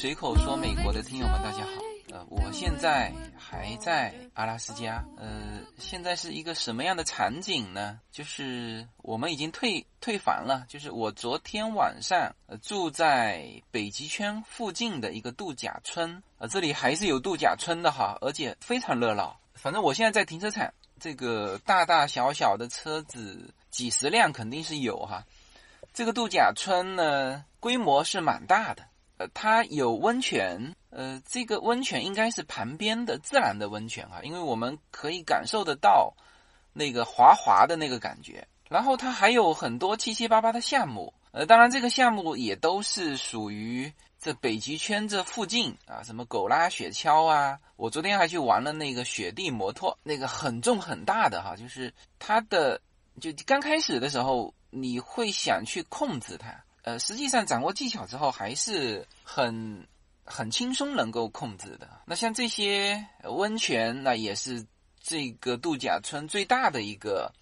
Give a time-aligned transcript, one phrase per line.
[0.00, 1.72] 随口说美国的听友们，大家好。
[2.10, 5.04] 呃，我现在还在阿拉斯加。
[5.18, 8.00] 呃，现在是一个什么样的场景呢？
[8.10, 10.64] 就是我们已经退退房了。
[10.70, 16.22] 就是我昨天晚上呃住在北极圈附近的一个度假村。
[16.38, 19.38] 呃，这里还是有度假村的哈，而且非常热闹。
[19.52, 25.22] 反正我现在在停车场，这个大大小小的车子几十辆肯定是有哈。
[25.92, 28.86] 这个度假村呢，规模是蛮大的。
[29.20, 36.14] 呃，它有温泉，呃，这个温泉应该是旁边的自然的温泉啊，因为我们可以感受得到
[36.72, 38.48] 那个滑滑的那个感觉。
[38.70, 52.80] 然后它还有很多七七八八的项目，呃，当然这个项目也都是属于这北极圈这附近啊，什么狗拉雪橇啊，我昨天还去玩了那个雪地摩托，那个很重很大的哈，就是它的
[53.20, 56.64] 就刚开始的时候你会想去控制它。
[56.82, 59.86] 呃，实际上掌握技巧之后，还是很
[60.24, 61.88] 很轻松能够控制的。
[62.06, 64.66] 那像这些温泉，那也是
[64.98, 67.32] 这个度假村最大的一个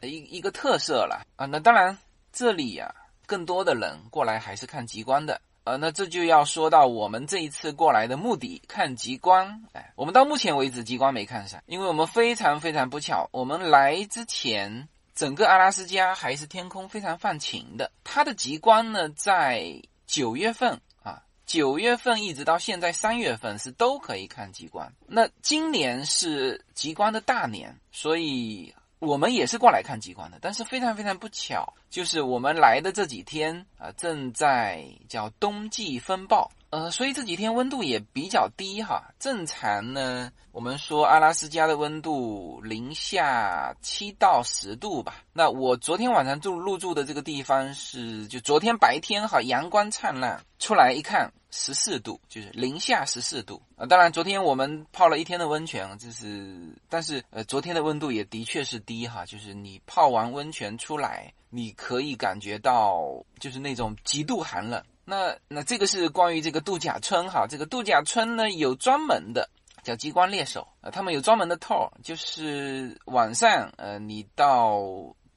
[0.00, 1.44] 一一个特色了啊。
[1.44, 1.98] 那当然，
[2.32, 2.94] 这里呀，
[3.26, 5.40] 更多的人过来还是看极光的。
[5.64, 9.62] 呃，那这就要说到我们这一次过来的目的，看极光。
[9.72, 14.88] 哎，我们到目前为止极光没看上，因为我们非常非常不巧，我们来之前。
[15.16, 24.92] 整个阿拉斯加还是天空非常放晴的，它的极光呢，在九月份啊，九月份一直到现在三月份是都可以看极光。
[25.06, 30.38] 那今年是极光的大年，所以我们也是过来看极光的。
[30.42, 36.50] 但是非常非常不巧，就是我们来的这几天啊，正在叫冬季风暴。
[36.70, 39.14] 呃，所以这几天温度也比较低哈。
[39.20, 45.22] 正常呢，我们说阿拉斯加的温度零下七到十度吧。
[45.32, 53.86] 那我昨天晚上住入住的这个地方是，就昨天白天哈，阳光灿烂，出来一看十四度，就是零下十四度啊。
[53.86, 63.02] 当然，昨天我们泡了一天的温泉，就是，但是呃，昨天的温度也的确是低哈，就是你泡完温泉出来，你可以感觉到
[63.38, 64.82] 就是那种极度寒冷。
[65.04, 69.48] 那那这个是关于这个度假村哈，这个度假村呢有专门的
[69.84, 74.82] 叫激光猎手啊，他们有专门的 tour，就是晚上呃你到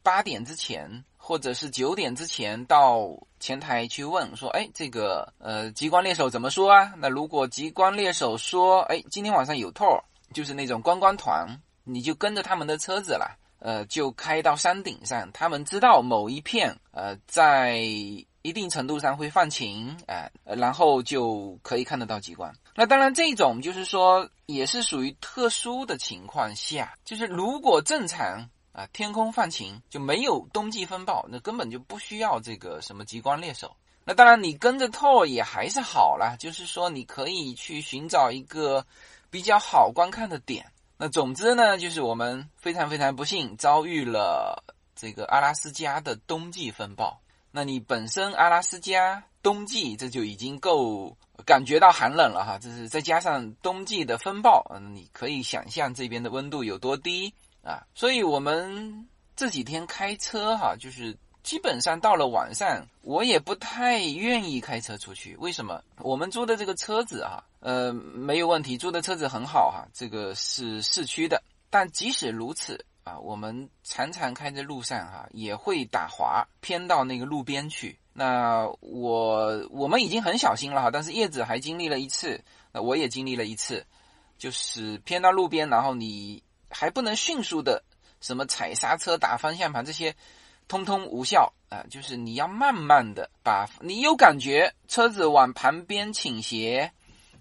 [0.02, 3.10] 八点之前或者是九点之前到
[3.40, 6.92] 前台去问说，哎这个呃激光猎手怎么说啊？
[6.98, 10.02] 那如果极光猎手说，哎今天晚上有 tour，
[10.34, 17.86] 就是那种观光团，你就跟着他们的车子了，呃就开到山顶上，他们知道某一片呃在。
[18.42, 22.56] 一定程度上会放晴，哎，然后就可以看得到极光。
[22.74, 33.76] 那当然，这种就是说也是属于特殊的情况下，就是如果正常啊，天空放晴就没有冬季风暴，那根本就不需要这个什么极光猎手。
[34.06, 38.86] 那当然，你跟着 Tor 也还是好了，就是说你可以去寻找一个
[39.30, 40.66] 比较好观看的点。
[41.02, 44.62] 那总之呢，就是我们非常非常不幸遭遇了
[44.98, 47.22] 这个阿拉斯加的冬季风暴。
[47.52, 51.16] 那你本身阿拉斯加冬季这就已经够
[51.46, 57.34] 感觉到寒冷了哈，这是再加上冬季的风暴，嗯，你可以想象这边的温度有多低
[57.64, 57.82] 啊。
[57.96, 65.36] 所以我们这几天开车哈，就是基本上到了晚上，我也不太愿意开车出去。
[65.38, 65.84] 为什么？
[65.98, 71.42] 我们租的这个车子啊，呃，没有问题，租的车子很好哈，这个是市区的。
[71.70, 72.86] 但即使如此。
[73.06, 77.98] 啊，我们常常开在路上哈，也会打滑偏到那个路边去。
[78.14, 83.88] 那我我们已经很小心了哈，但是叶子还经历了一次，那我也经历了一次，
[84.38, 87.84] 就是偏到路边，然后你还不能迅速的
[88.22, 90.16] 什么踩刹车、打方向盘这些，
[90.70, 91.84] 通通无效啊。
[91.90, 96.90] 就是你要慢慢的把，你有感觉车子往旁边倾斜，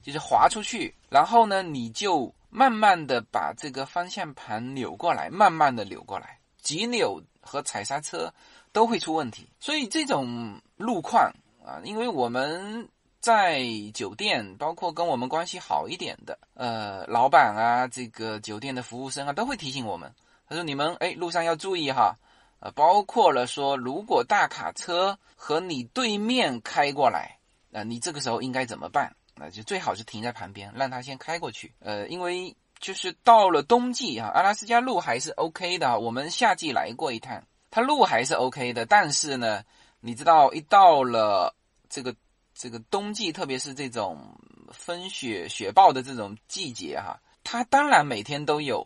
[0.02, 2.34] 就是滑出去，然后呢，你就。
[2.50, 8.32] 慢慢的把这个方向盘扭过来，慢慢的扭过来，急扭和踩刹车
[8.72, 9.46] 都会出问题。
[9.60, 11.30] 所以这种路况
[11.62, 12.88] 啊，因为我们
[13.20, 20.10] 在酒店，包括跟我们关系好一点的，呃，老板啊，这个酒店的服务生啊，都会提醒我们，
[20.48, 22.16] 他说你们哎，路上要注意哈，
[22.60, 27.38] 呃，包括了说，如果大卡车和你对面开过来，
[27.70, 29.14] 那你这个时候应该怎么办？
[29.36, 31.72] 那就最好是停在旁边，让他先开过去。
[31.78, 36.00] 呃，因为就是到了冬季啊，阿拉斯加路还是 OK 的。
[36.00, 38.84] 我们夏季来过一趟，它路还是 OK 的。
[38.84, 39.62] 但是呢，
[40.00, 41.54] 你知道，一到了
[41.88, 42.12] 这个
[42.52, 44.36] 这个冬季，特别是这种
[44.72, 48.84] 风雪雪暴的这种季节哈，它当然每天都有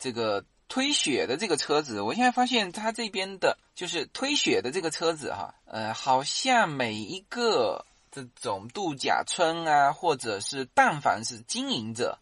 [0.00, 2.00] 这个推雪的这个车子。
[2.00, 7.84] 我现在发现它这边的就是推雪的这个车子哈，呃，好像每一个。
[8.14, 12.18] 这种度假村啊，或者是但凡是经营者，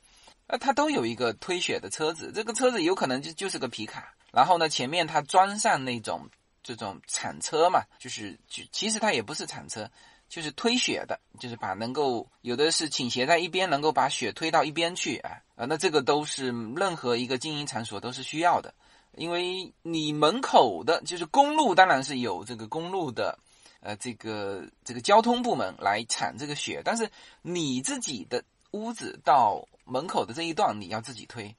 [0.47, 6.31] 那他都有一个推雪的车子，这个车子有可能就就是个皮卡，然后呢前面他装上那种
[6.63, 9.91] 这种铲车嘛，就是就其实它也不是铲车。
[10.29, 18.73] 就是推雪的，就是把能够有的是倾斜在一边，能够把雪推到一边去啊啊，那这个都是任何一个经营场所都是需要的，
[19.15, 23.39] 因为你门口的就是公路，当然是有这个公路的，
[23.81, 27.11] 呃，这个这个交通部门来铲这个雪，但是
[27.43, 31.55] 你自己的屋子到门口的这一段你要自己推。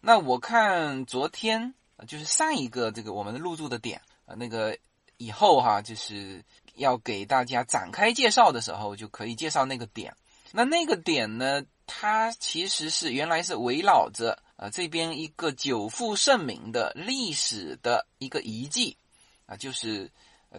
[0.00, 1.74] 那我看昨天
[2.08, 4.78] 就是上一个这个我们入住的点啊，那个
[5.18, 6.42] 以后哈就是。
[6.76, 10.16] 要给大家展开介绍的时候，就可以介绍那个点。
[10.50, 18.96] 那那个点呢，它其实是原来是围绕着啊这边一个久负盛名的历史的一个遗迹
[19.46, 20.10] 啊，就是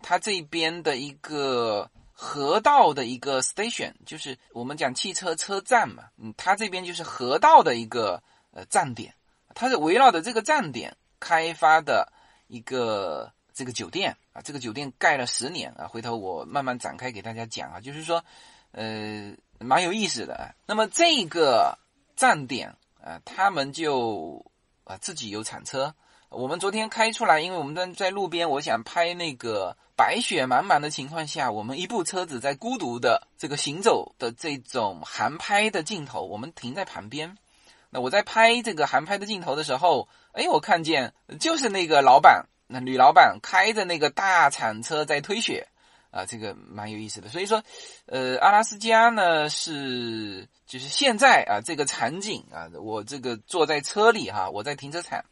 [0.04, 8.22] 它这边的一个河道的一个 station，就是我们讲汽车车站嘛，嗯，它这边就是河道的一个
[8.52, 9.14] 呃站点，
[9.54, 12.12] 它是围绕着这个站点开发的
[12.48, 13.32] 一个。
[13.58, 18.22] 这个酒店啊，这个酒店盖了十年啊，回头我慢慢展开给大家讲啊，就是说，
[18.72, 19.34] 呃，
[19.66, 20.56] 蛮有意思的。
[20.66, 21.78] 那么这个
[22.16, 24.46] 站点啊，他们就
[24.84, 25.94] 啊自己有铲车。
[26.30, 37.38] 我们昨天开出来，因为我们在在路边，我想拍那个白雪茫茫的情况下，我们一部车子在孤独的这个行走的这种航拍的镜头，我们停在旁边。
[37.90, 42.48] 那我在拍这个航拍的镜头的时候，哎，我看见就是那个老板。
[42.68, 45.68] 那女老板开着那个大铲车在推雪，
[46.12, 47.30] 啊，这个蛮有意思的。
[47.30, 47.64] 所以说，
[48.06, 55.24] 呃，阿拉斯加呢是就是现在啊这个场景啊，我这个坐在车里哈，我在停车场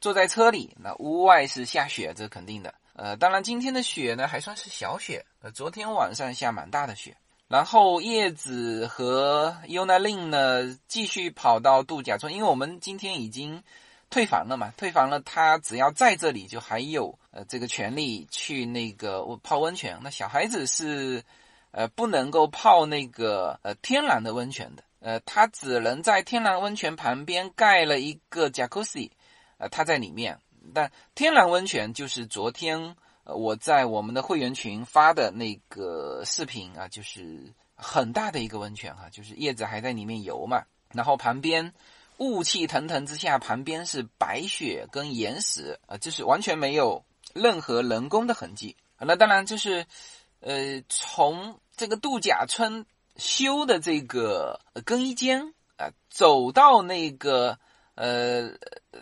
[0.00, 2.74] 坐在车里，那屋外是下雪，这肯定的。
[2.94, 7.16] 呃，当然今天的雪呢还算是小雪，呃，昨天晚上下蛮大的雪。
[7.48, 13.62] 然后叶子和尤娜令呢继续跑到度假村，因为我们今天已经。
[14.10, 14.74] 退房了嘛？
[14.76, 20.00] 退房了，他只要在这里，就还有呃这个权利去那个泡温泉。
[20.02, 21.22] 那小孩子是
[21.70, 29.12] 呃不能够泡那个呃天然的温泉的，呃他只能在天然温泉旁边盖了一个 jacuzzi，
[29.58, 30.40] 呃他在里面。
[30.74, 41.72] 但天然温泉就是昨天我在我们的会员群发的那个视频啊，就是很大的一个温泉哈，就是叶子还在里面游嘛，然后旁边。
[42.20, 47.02] 雾气腾腾之下，旁边是白雪跟岩石啊，就是完全没有
[47.32, 48.76] 任何人工的痕迹。
[48.98, 49.86] 那当然就是，
[50.40, 52.84] 呃，从这个度假村
[53.16, 57.58] 修的这个更衣间啊，走到那个
[57.94, 58.50] 呃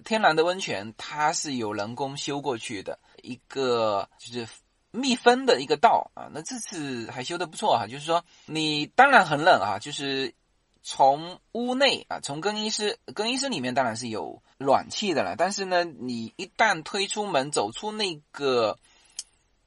[0.05, 4.49] 天然的温泉，它是有人工修过去的一个就是
[4.93, 6.31] 密封的一个道啊。
[6.33, 10.33] 那这次还修的不错哈，就是说你当然很冷啊，就是。
[10.91, 15.37] 从屋内啊，从更衣室，更衣室里面当然是有暖气的了。
[15.37, 18.79] 但是呢，你一旦推出门，走出那个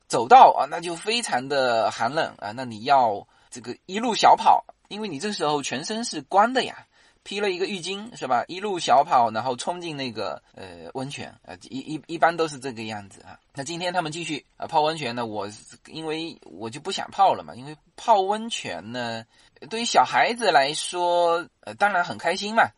[0.07, 2.53] 走道啊，那就非常的寒冷啊。
[2.53, 6.87] 那你要这个一路小跑，因为你这时候全身是光的呀，
[7.21, 8.43] 披了一个浴巾是吧？
[8.47, 13.37] 一路小跑，然后冲进那个呃温泉啊，一一一般都是这个样子啊。
[13.53, 15.47] 那今天他们继续啊泡温泉呢，我
[15.85, 19.23] 因为我就不想泡了嘛，因为泡温泉呢。
[19.69, 22.71] 对于小孩子来说，呃，当然很开心嘛，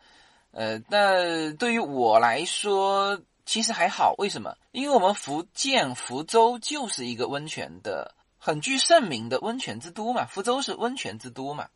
[0.51, 4.13] 呃，那对于我来说，其实还好。
[4.17, 4.57] 为什么？
[4.71, 11.69] 因为我们福建福州就是一个温泉的很具盛名的温泉之都嘛，福州是温泉之都嘛。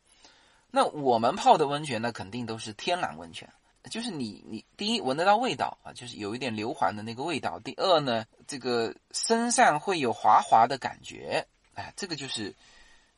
[0.70, 3.48] 那我们泡的温泉呢，肯定都是天然温泉，
[3.90, 7.58] 就是你你第一闻得到味道啊，就是有一点硫磺的那个味道。
[7.60, 12.54] 第二呢，这个身上会有滑滑的感觉，哎，这个就是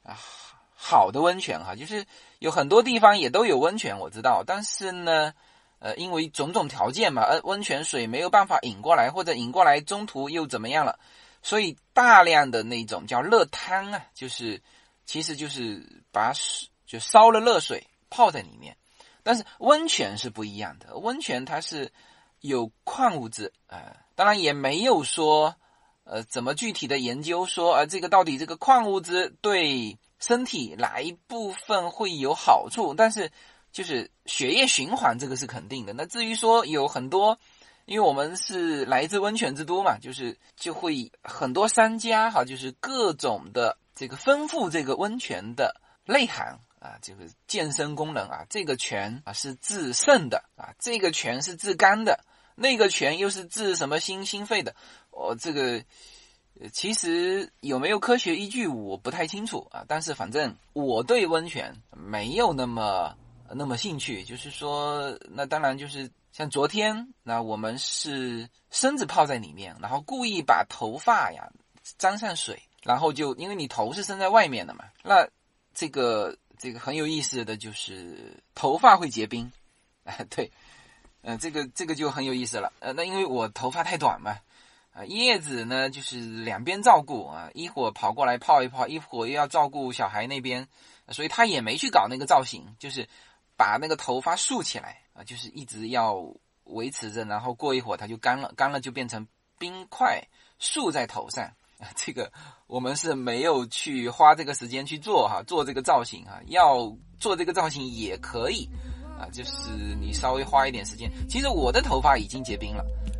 [0.05, 0.17] 啊。
[0.83, 2.07] 好的温泉哈，就是
[2.39, 4.43] 有很多地方也都有温泉，我知道。
[4.47, 5.35] 但是呢，
[5.79, 10.99] 呃，因为种种条件嘛，呃，温泉水没有办法引过来，或者引过来中途又怎么样了，
[11.43, 14.63] 所以大量的那种叫热汤啊，就是
[15.05, 18.75] 其实就是把水就烧了热水泡在里面。
[19.23, 21.93] 但是温泉是不一样的，温泉它是
[22.41, 25.55] 有矿物质啊，当然也没有说
[26.05, 29.99] 呃怎么具体的研究说啊这个到底这个矿物质对。
[30.21, 32.95] 身体哪一部分会有好处？
[32.95, 33.33] 但是
[33.73, 35.93] 就是血液循环这个是肯定的。
[35.93, 37.39] 那至于说有很多，
[37.87, 52.25] 因为我们是来自温泉之都嘛，就是就会很多商家哈，就是各种的这个丰富这个温泉的内涵啊，这个健身功能啊，这个泉啊是治肾的啊，这个泉是治肝的，
[52.55, 54.75] 那个泉又是治什么心心肺的。
[55.11, 55.85] 哦，这个
[56.69, 63.17] 其实有没有科学依据我不太清楚啊，但是反正我对温泉没有那么
[63.49, 64.23] 那么兴趣。
[64.25, 71.51] 就是说，那当然就是像昨天，那我们是身子泡在里面，然后故意把头发呀
[71.97, 75.27] 沾上水，然后就因为你头是伸在外面的嘛，那
[75.73, 79.51] 这个这个很有意思的就是头发会结冰，
[80.05, 80.53] 啊对，
[81.23, 84.37] 呃这个这个就很有意思了，呃那因为我头发太短嘛。
[84.93, 90.67] 啊，叶子呢，就是两边照顾啊，一会儿跑过来泡一泡，一会儿又要照顾小孩那边，
[91.11, 93.09] 所以他也没去搞那个造型，就是
[93.57, 96.17] 把那个头发竖起来啊，就是一直要
[96.65, 99.27] 维持着，然后过一会儿它就干了，干了就变成
[99.59, 100.21] 冰块
[100.59, 101.45] 竖在头上
[101.79, 101.87] 啊。
[101.95, 102.33] 这个
[102.67, 108.69] 我们是没有去花这个时间去做哈，做这个造型哈，要做这个造型也可以
[109.21, 109.71] 啊，就是
[110.01, 111.09] 你稍微花一点时间。
[111.29, 112.85] 其实我的头发已经结冰了。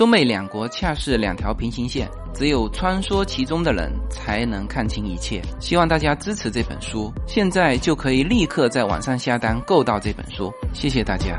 [0.00, 2.10] 中美两国恰是两条平行线。
[2.32, 5.42] 只有穿梭其中的人才能看清一切。
[5.60, 10.50] 希望大家支持这本书，现在就可以立刻在网上下单购到这本书。
[10.72, 11.38] 谢谢大家。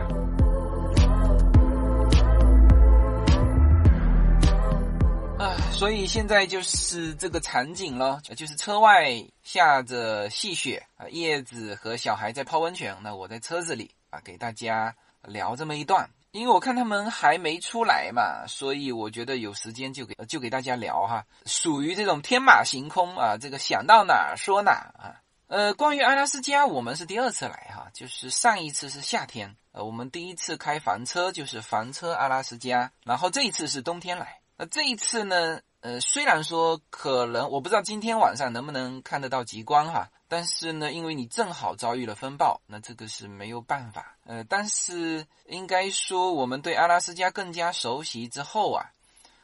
[5.40, 12.96] 啊，所以现在就是这个场景了，就是车外下着细雪啊，叶子和小孩在泡温泉。
[13.02, 16.08] 那我在车子里啊，给大家聊这么一段。
[16.32, 25.20] 因为我看他们还没出来嘛，所以我觉得有时间就给就给大家聊哈，属于这种天马行空啊，这个想到哪儿说哪啊。
[25.48, 34.40] 呃，关于阿拉斯加，我们是第二次来哈，就是上一次是夏天，呃，我们第一次开房车就是房车阿拉斯加，然后这一次是冬天来。
[34.56, 40.10] 那这一次呢，呃，虽然说可能我不知道今天晚上能不能看得到极光哈。
[40.28, 44.16] 但是呢，因为你正好遭遇了风暴，那这个是没有办法。
[44.24, 48.86] 呃，但是应该说，我们对阿拉斯加更加熟悉之后啊，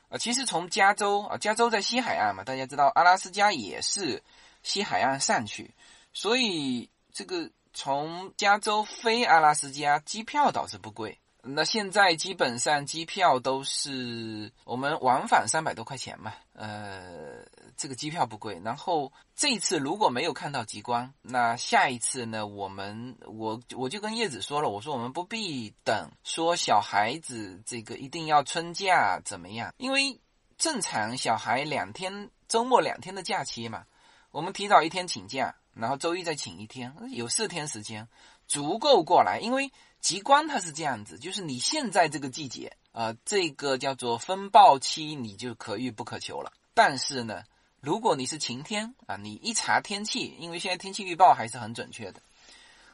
[0.08, 4.24] 啊，其实从加州啊，加州在西海岸嘛，大家知道阿拉斯加也是
[4.64, 5.76] 西海岸上去，
[6.14, 11.20] 所以这个从加州飞阿拉斯加机票倒是不贵。
[11.44, 17.46] 那现在基本上机票都是我们往返三百多块钱嘛，呃，
[17.78, 18.60] 这个机票不贵。
[18.66, 29.74] 然后这次如果没有看到极光，那下一次呢，我们我我就跟叶子说了，我说我们不必等，说小孩子这个一定要春假怎么样？
[29.78, 30.20] 因为
[30.58, 33.86] 正常小孩两天周末两天的假期嘛，
[34.32, 38.10] 我们提早一天请假，然后周一再请一天，有四天时间
[38.48, 39.72] 足够过来，因为。
[40.08, 46.54] 极光它是这样子，就是你现在这个季节，呃，这个叫做风暴期，你就可遇不可求了。
[46.74, 47.44] 但是呢，
[47.82, 52.22] 如果你是晴天啊，你一查天气，因为现在天气预报还是很准确的，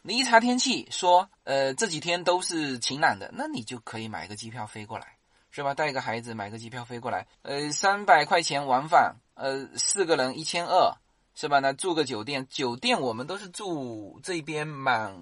[0.01, 5.15] 你一查天气说，呃，这几天都是晴朗的，那你就可以买个机票飞过来，
[5.51, 5.75] 是吧？
[5.75, 10.97] 带个孩子买个机票飞过来，呃，三百块钱往返，呃，四个人一千二，
[11.35, 11.59] 是吧？
[11.59, 15.15] 那住个酒店，酒店我们都是住这边蛮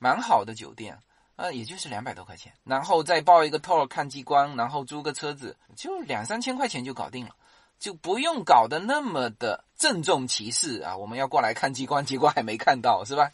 [0.00, 0.98] 蛮好的酒店。
[1.38, 7.36] 呃，也就是两百多块钱，然后再报一个 tour 看极光，然后租个车子，就两三千块钱就搞定了，
[7.78, 10.96] 就不用搞得那么的郑重其事啊！
[10.96, 13.30] 我们要过来看极光，结果还没看到，是吧？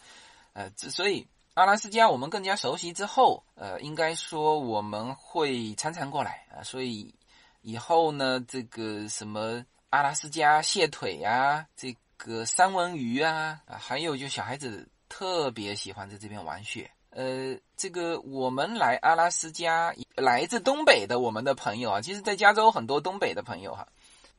[0.52, 6.62] 呃，所以阿拉斯加我们更加熟悉之后，呃，应该说我们会常常过来啊。
[6.62, 7.14] 所以
[7.62, 16.90] 以后呢，这个什么阿拉斯加蟹腿呀，这个三文鱼啊，啊，还有就小孩子特别喜欢在这边玩雪。
[17.14, 23.86] 呃，这个我们来阿拉斯加，来自东北的我们的朋友啊，其实，在加州很多东北的朋友哈，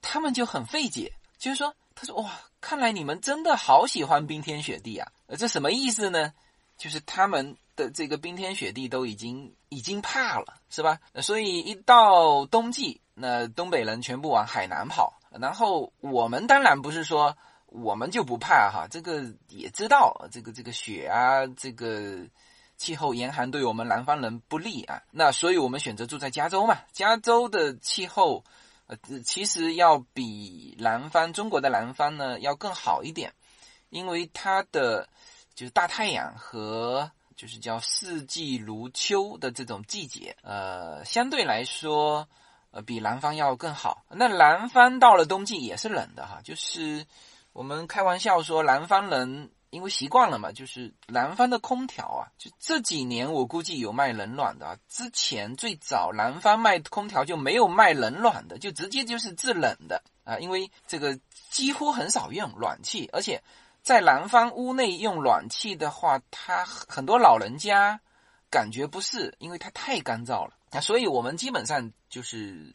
[0.01, 2.29] 他们就很费解，就是说，他说哇，
[2.59, 6.33] 看来你们真的好喜欢冰天雪地啊，呃，这什么意思呢？
[6.77, 10.99] 就是他们的这个冰天雪地都已经已经怕了，是吧？
[11.21, 22.27] 所以一到冬季，那东北人全部往海南跑，然后我们当然不是说我们就不怕哈，这个也知道，这个这个雪啊，这个。
[22.77, 26.77] 气候严寒对我们南方人不利啊，那所以我们选择住在加州嘛。
[26.91, 28.43] 加州的气候，
[28.87, 33.33] 呃，其实要比南方中国的南方呢要更好一点，
[33.89, 35.07] 因为它的
[35.53, 42.27] 就是大太阳和就是叫四季如秋的这种季节，呃，相对来说，
[42.71, 44.05] 呃，比南方要更好。
[44.09, 47.05] 那南方到了冬季也是冷的哈，就是
[47.53, 54.65] 我们开玩笑说，南方人因为习惯了嘛，就是南方的空调啊，就这几年我估计有卖冷暖的。
[54.65, 63.43] 啊之前最早南方卖空调就没有卖冷暖的，就直接就是制冷的啊，因为这个几乎很少用暖气，而且
[63.83, 67.99] 在南方屋内用暖气的话，他很多老人家
[68.49, 72.73] 感觉不适，因为它太干燥了啊，所以我们基本上就是。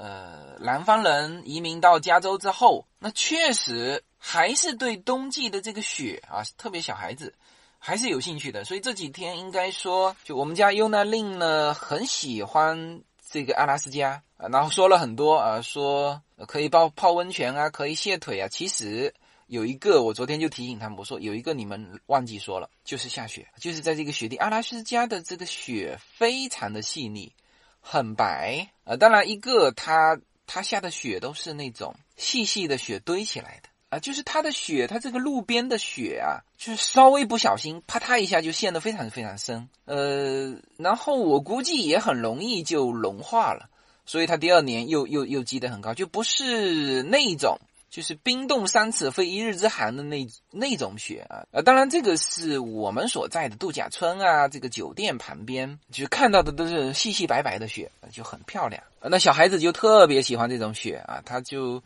[0.00, 7.34] 呃，南方人移民到加州之后，那确实还是对冬季的这个雪啊，特别小孩子
[7.78, 8.64] 还是有兴趣的。
[8.64, 18.48] 所以这几天应该说，就我们家 Yuna Lin 呢，很喜欢这个阿拉斯加啊，然后说了很多啊，说可以泡泡温泉啊，可以卸腿啊。
[18.48, 19.14] 其实
[19.46, 27.32] 有一个，我昨天就提醒他们，我说有一个你们忘记说了，就是下雪，就是在这个雪地，阿拉斯加的这个雪非常的细腻。
[27.80, 43.68] 很白，呃，当然一个它它下的雪都是那种细细的雪堆起来的啊，就是它的雪，它这个路边的雪啊，就是稍微不小心，啪嗒一下就陷得非常非常深，呃，然后我估计也很容易就融化了，
[44.06, 47.58] 所以它第二年又又又积得很高，就不是那种。
[47.90, 58.82] 就是冰冻三尺非一日之寒的那那种雪啊，呃，当然这个是我们所在的度假村啊，这个酒店旁边，就看到的都是细细白白的雪，就很漂亮。
[59.00, 61.82] 那小孩子就特别喜欢这种雪啊，他就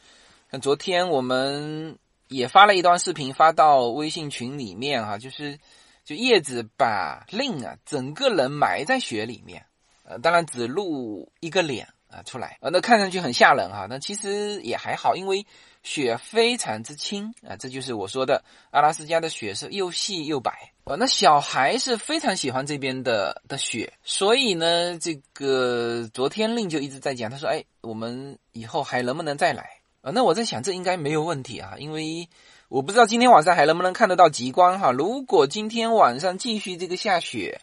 [0.53, 5.59] 像昨天我们也发了一段视频发到微信群里面哈，就是
[6.05, 9.67] 就叶子把令啊整个人埋在雪里面，
[10.05, 15.45] 呃，当然只露一个脸啊出来，呃，那看上去很吓人哈，那其实也还好，因为。
[15.85, 20.95] 雪非常之轻啊，这就是我说的阿拉斯加的雪是又细又白啊。
[20.97, 29.71] 那小孩是非常喜欢这边的的雪，所以呢，这个昨天令就一直在讲，他说：“哎，我们以后还能不能再来
[30.03, 32.29] 啊？”那我在想，这应该没有问题啊，因为
[32.69, 34.93] 我不知道今天晚上还能不能看得到极光哈。
[34.93, 37.61] 如果今天晚上继续这个下雪，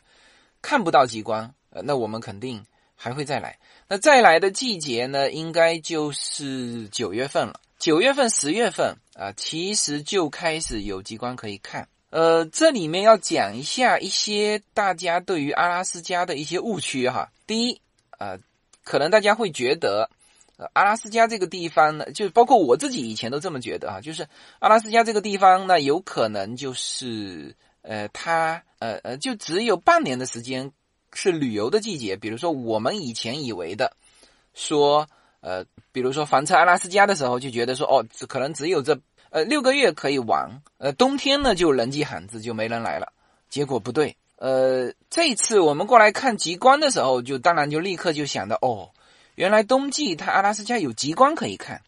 [0.62, 3.60] 看不到极光，呃，那我们肯定还会再来。
[3.88, 7.60] 那再来的季节呢，应该就是九月份了。
[7.80, 11.88] 九月份、十月份啊，其实就开始有极光可以看。
[12.10, 17.32] 呃，这里面要讲一下一些大家对于阿拉斯加的一些误区哈。
[17.47, 17.82] 第一，
[18.17, 18.38] 呃，
[18.84, 20.10] 可能大家会觉得，
[20.74, 24.28] 阿拉斯加这个地方呢，就包括我自己以前都这么觉得哈，就是
[24.60, 30.72] 阿拉斯加这个地方呢，有可能就是，呃，它，呃呃，就只有半年的时间
[31.13, 32.15] 是旅游的季节。
[32.15, 33.93] 比如说我们以前以为的，
[34.54, 35.08] 说。
[35.41, 43.13] 呃，比如说房车阿拉斯加的时候，就觉得说，哦，可能只有这呃六个月可以玩，呃，冬天呢就人迹罕至，就没人来了。
[43.48, 48.89] 结果不对，呃，这一次我们过来看极光的时候，就当然就立刻就想到，哦，
[49.39, 51.82] 原来冬季它阿拉斯加有极光可以看，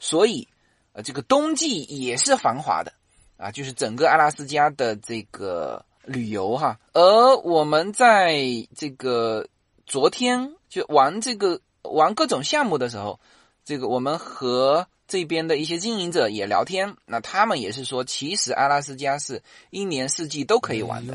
[0.00, 0.48] 所以
[0.94, 2.94] 呃这个冬季也是繁华的
[3.36, 6.78] 啊，就是整个阿拉斯加的这个旅游哈。
[6.94, 8.34] 而我们在
[8.74, 9.46] 这个
[9.86, 11.60] 昨天就玩这个。
[11.84, 13.20] 玩各种项目的时候，
[13.62, 21.14] 这个我们和这边的一些经营者也聊天，那他们也是说，其实阿拉斯加是一年四季都可以玩的。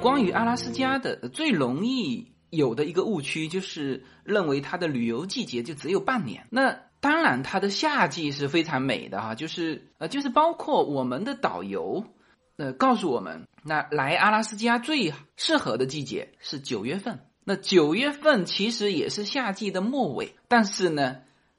[0.00, 6.46] 关于阿拉斯加的最容易有的一个误区，就是认为它的旅游季节就只有半年。
[6.50, 12.04] 那当然，它的夏季是非常美的哈，就是呃，就是包括我们的导游，
[12.56, 17.20] 呃，告诉我们，那来阿拉斯加最适合的季节是九月份。
[17.44, 21.16] 那九月份其实也是夏季的末尾，但是呢，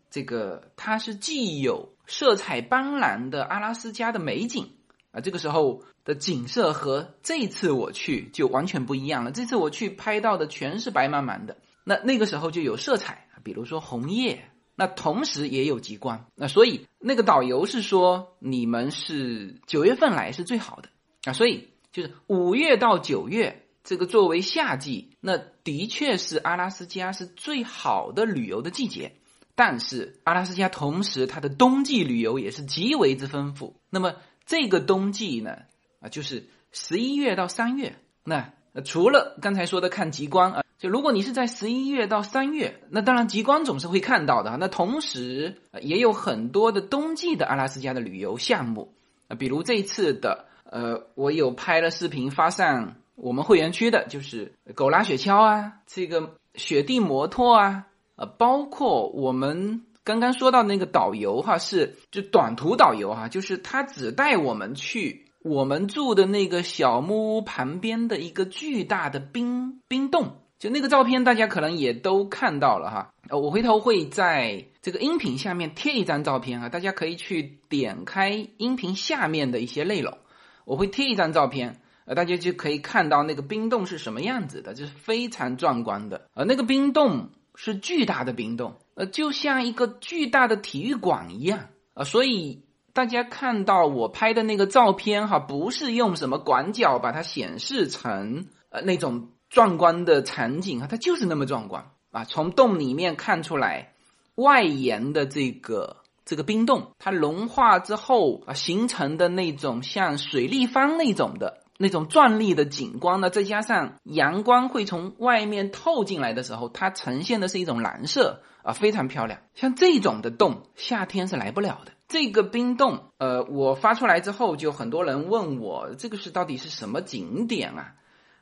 [0.09, 4.71] 这个它是既有色彩斑斓的阿拉斯加的美景
[5.11, 9.31] 啊，这个时候的景色和这次我去就完全不一样了。
[9.31, 14.49] 这次我去拍到的全是白茫茫的，那那个时候就有色彩，比如说红叶。
[14.75, 16.25] 那同时也有极光。
[16.35, 20.87] 那所以那个导游是说，你们是九月份来是最好的
[21.25, 21.33] 啊。
[21.33, 29.17] 所以就是五月到九月这个作为夏季，那的确是阿拉斯加是最好的旅游的季节。
[29.53, 33.75] 但是阿拉斯加同时它的冬季旅游也是极为之丰富。
[33.89, 35.57] 那么这个冬季呢，
[35.99, 37.95] 啊，就是十一月到三月。
[38.23, 38.53] 那
[38.85, 44.55] 除了刚才说的看极光啊，就如果你是在十一月到三月，那当然极光总是会看到的。
[44.57, 48.93] 那同时也有很多的冬季的阿拉斯加的旅游项目
[49.27, 57.87] 啊，比如这一次的，呃，我有拍了视频发上我们会员区的，就是狗拉雪橇啊，这个雪地摩托啊。
[58.15, 73.13] 呃，包括我们刚刚说到那个导游哈，是就短途导游哈，就是他只带我们去我们住的那个小木屋旁边的一个巨大的冰冰洞，就那个照片大家可能也都看到了哈。
[73.29, 80.17] 呃，我回头会在这个音频下面贴一张照片啊，大家可以去点开音频下面的一些内容，
[80.65, 86.27] 我会贴一张照片，呃，大家就可以看到那个冰洞是什么样子的，就是非常壮观的。
[86.33, 87.29] 呃，那个冰洞。
[87.61, 102.23] 是巨大的冰洞，呃，就像一个巨大的体育馆一样啊，所以大家看到我拍的那个照片哈，不是用什么广角把它显示成呃那种壮观的场景啊，它就是那么壮观啊。
[102.25, 103.93] 从洞里面看出来，
[104.35, 111.63] 外延的这个这个冰洞，它融化之后啊形成的那种像水立方那种的。
[111.81, 119.39] 那种壮丽的景观呢，再加上阳光会从外面透进来的时候，它呈现的是一种蓝色啊，非常漂亮。
[119.55, 121.93] 像这种的洞，夏天是来不了的。
[122.09, 127.93] 这个冰洞，呃，我发出来之后，就很多人问我，这个是到底是什么景点啊？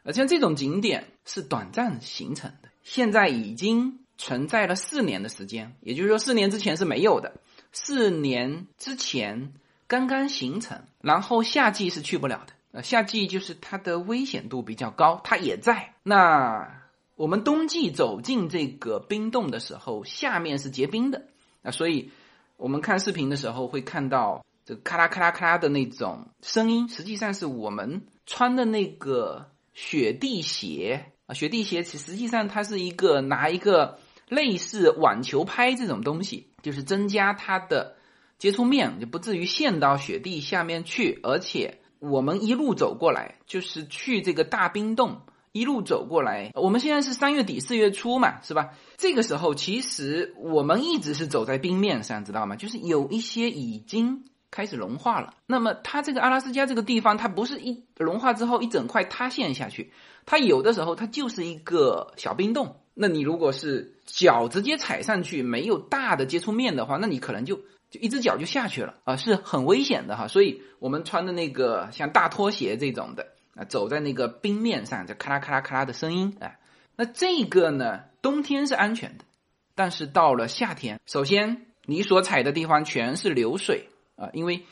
[0.03, 7.33] 呃，像这种景点是短暂形成的，现在已经存在了四年的时间，也就是说四年之前是没有的，
[7.73, 9.51] 四年之前
[9.85, 12.53] 刚刚形成，然后夏季是去不了的。
[12.71, 15.93] 呃夏季就是它的危险度比较高，它也在。
[16.03, 16.83] 那
[17.15, 21.25] 我们冬季走进这个冰洞的时候，下面是结冰的
[21.63, 22.11] 啊，所以
[22.57, 37.95] 我们看视频的时候会看到这咔啦咔啦咔啦的那种声音，实际上是我们穿的那个雪地鞋啊，雪地鞋其实际上它是一个拿一个类似网球拍这种东西，就是增加它的
[38.37, 41.79] 接触面，就不至于陷到雪地下面去，而且。
[41.99, 45.23] 我们一路走过来，就是去这个大冰洞，
[45.57, 46.51] 一路走过来。
[46.53, 48.69] 我们现在是三月底四月初嘛，是吧？
[48.97, 52.55] 这个时候其实我们一直是走在冰面上，知道吗？
[52.55, 55.33] 就是有一些已经开始融化了。
[55.45, 59.91] 那么它这个阿拉斯加这个地方，它不是一融化之后一整块塌陷下去，
[60.25, 62.77] 它有的时候它就是一个小冰洞。
[62.93, 67.59] 那你如果是脚直接踩上去，没有大的接触面的话，那你可能就。
[67.89, 70.27] 就一只脚就下去了啊，是很危险的哈。
[70.27, 73.25] 所以我们穿的那个像大拖鞋这种的
[73.57, 76.55] 啊，走在那个冰面上，就咔啦咔啦咔啦的声音啊。
[76.95, 79.25] 那这个呢，冬天是安全的，
[79.75, 84.65] 但是到了夏天，首先你所踩的地方全是流水啊，因为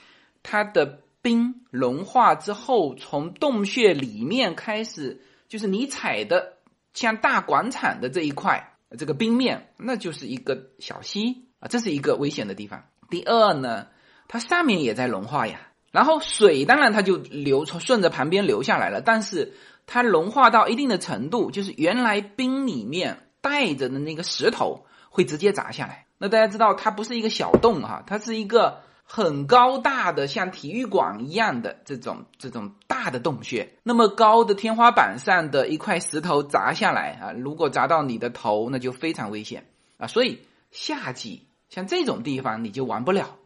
[0.43, 6.58] 它的冰融化之后，从洞穴里面开始，就是你踩的
[6.93, 12.86] 像大广场的这一块这个冰面，那就是一个小溪啊，这是一个危险的地方。
[13.10, 13.88] 第二呢，
[14.28, 19.53] 它上面也在融化呀，然后水当然它就流从顺着旁边流下来了，但是
[19.88, 26.08] 它融化到一定的程度，就是原来冰里面带着的那个石头会直接砸下来。
[26.17, 39.65] 那大家知道它不是一个小洞哈，它是一个很高大的像体育馆一样的这种这种大的洞穴，那么高的天花板上的一块石头砸下来啊，如果砸到你的头，那就非常危险
[39.97, 40.08] 啊。
[40.08, 41.47] 所以夏季。
[41.67, 43.38] 像这种地方你就玩不了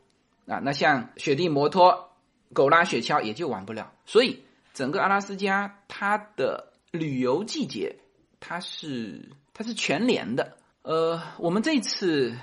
[0.46, 2.09] 啊，那像雪地摩托、
[2.54, 3.92] 狗拉雪橇也就玩不了。
[4.06, 7.98] 所以整个阿拉斯加它的旅游季节
[8.40, 10.58] 它是它是全年的。
[10.82, 12.38] 呃，我们这次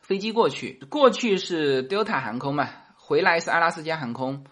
[0.00, 4.44] 飞机过去，过去是 Delta 航空嘛，回来是阿拉斯加航空。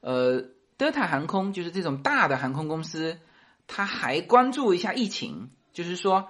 [0.00, 0.44] 呃
[0.78, 3.18] ，Delta 航空就是这种大的航空公司，
[3.66, 6.28] 他还关注一下疫情，就是说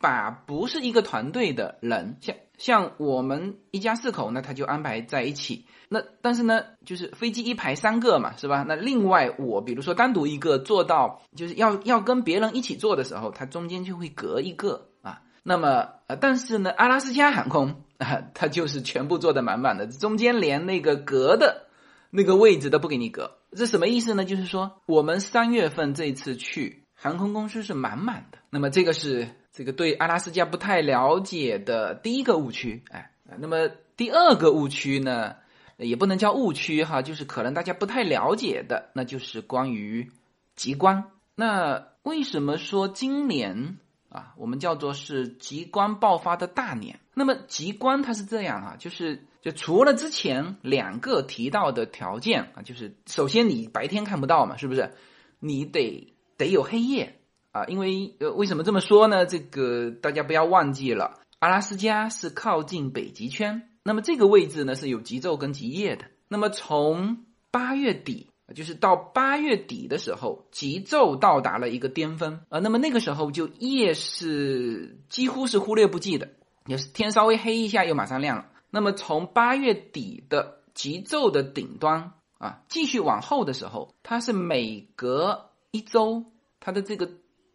[0.00, 2.36] 把不是一个团队的人像。
[2.58, 5.64] 像我们一家四口呢，他就安排在一起。
[5.88, 8.64] 那但是呢，就是飞机一排三个嘛，是吧？
[8.68, 15.22] 那另外我比如说单独一个坐到，就是要要跟别人一起坐的时候，它中间就会隔一个啊。
[15.42, 21.68] 那么呃，但是呢，阿拉斯加航空啊，它就是全部坐的满满的，中间连那个隔的
[22.10, 23.38] 那个位置都不给你隔。
[23.56, 24.26] 这什么意思呢？
[24.26, 28.38] 就是说我们三月份这次去，航空公司是满满的。
[28.50, 29.28] 那么这个是。
[29.58, 35.34] 这个对阿拉斯加不太了解的第一个误区，哎，那么第二个误区呢，
[35.78, 40.12] 也不能叫误区哈，就是可能大家不太了解的，那就是关于
[40.54, 41.10] 极光。
[41.34, 43.78] 那为什么说今年
[44.10, 47.00] 啊，我们叫做是极光爆发的大年？
[47.12, 54.92] 那么极光它是这样啊，就是就除了之前两个提到的条件啊，就是首先你白天看不到嘛，是不是？
[55.40, 57.17] 你得得有黑夜
[57.58, 59.26] 啊，因为呃，为什么这么说呢？
[59.26, 61.20] 这个大家不要忘记了。
[61.40, 66.04] 阿拉斯加是靠近北极圈，那么这个位置呢是有极昼跟极夜的。
[66.28, 72.60] 那么从八月底，就是到八月底的时候，极昼到达了一个巅峰啊。
[72.60, 76.30] 那么那个时候就夜是几乎是忽略不计的，
[76.66, 78.46] 也是天稍微黑一下又马上亮了。
[78.70, 86.24] 那么从八月底的极昼的顶端啊，继续往后的时候，它是每隔一周，
[86.60, 87.10] 它的这个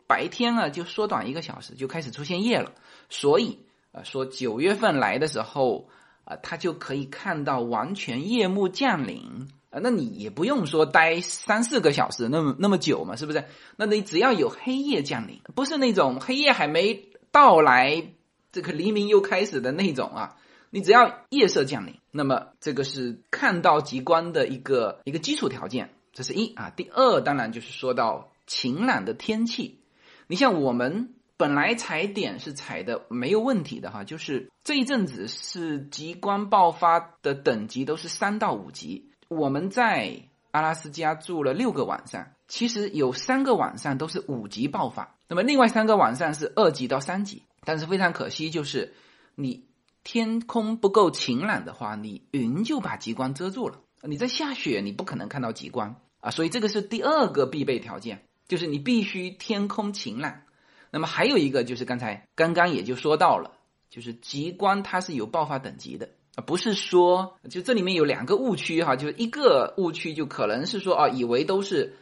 [0.07, 2.71] 白天啊就缩短一个小时，就开始出现夜了。
[3.09, 3.59] 所以。
[3.95, 5.87] 啊，说九月份来的时候，
[6.23, 9.79] 啊，他就可以看到完全夜幕降临啊。
[9.83, 13.45] 那你也不用说待三四个小时那么那么久嘛，是不是？
[13.75, 18.03] 那你只要有黑夜降临，不是那种黑夜还没到来，
[18.51, 20.37] 这个黎明又开始的那种啊。
[20.71, 26.71] 你只要夜色降临，那么这个是看到极光的一个一个基础条件，这是一啊。
[26.75, 29.82] 第二，当然就是说到晴朗的天气，
[30.27, 31.13] 你像我们。
[31.35, 39.09] 本来踩点是踩的没有问题的哈，就是这一阵子是极光爆发的等级都是三到五级。
[39.27, 47.41] 我们在阿拉斯加住了六个晚上，其实有三个晚上都是五级爆发，那么另外三个晚上是二级到三级。
[47.65, 48.93] 但是非常可惜，就是
[49.35, 49.65] 你
[50.03, 53.79] 天空不够晴朗的话，你云就把极光遮住了。
[54.03, 60.41] 你在下雪，你不可能看到极光啊，所以这个是第二个必备条件，就是你必须天空晴朗。
[60.91, 63.51] 那么还有一个就是刚才刚刚也就说到了，
[63.89, 71.95] 就是极光它是有爆发等级的啊，不是说就这里面有两个误区哈，就是一个误区就可能是说啊，以为都是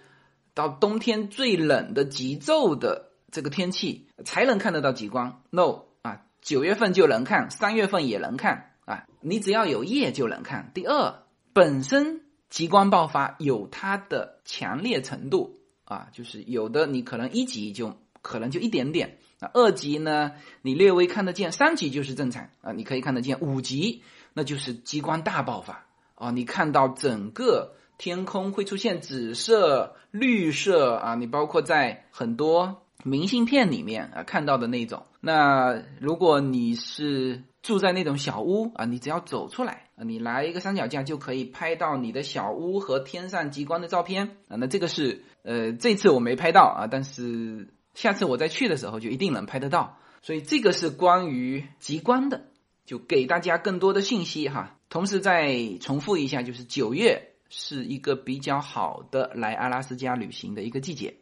[0.54, 10.72] 到冬天最冷的极昼的这个天气才能看得到极光，no 啊，九月份就能看，三月份也能看啊，你只要有夜就能看。
[10.74, 11.24] 第二，
[11.54, 15.61] 本身极光爆发有它的强烈程度
[15.92, 17.98] 啊，就是有的你可能一级就。
[18.24, 20.34] 可能就一点点，那二级呢？
[20.62, 23.40] 你略微看得见，三级就是正常啊，你可以看得见。
[23.40, 35.02] 五级那就是激光大爆发啊，你看到整个天空会出现紫色、绿色啊，你包括在很多明信片里面啊看到的那种。
[35.20, 44.58] 那如果你是住在那种小屋啊，你只要走出来，你拿一个三脚架就可以拍到你的小屋和天上极光的照片啊。
[44.58, 47.74] 那这个是呃，这次我没拍到啊，但是。
[47.94, 52.46] 下次我再去的时候就一定能拍得到，所以这个是关于极光的，
[52.86, 54.78] 就给大家更多的信息哈。
[54.88, 61.16] 同时再重复一下，就是九月是一个比较好的来阿拉斯加旅行的一个季节。